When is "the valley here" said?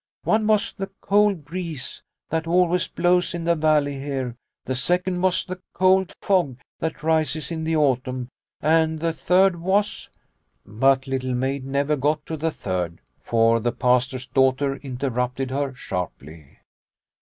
3.43-4.35